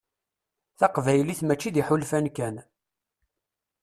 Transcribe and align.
Taqbaylit 0.79 1.41
mačči 1.45 1.69
d 1.73 1.75
iḥulfan 1.81 2.27
kan. 2.35 2.55